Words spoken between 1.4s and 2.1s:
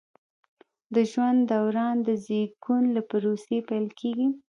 دوران د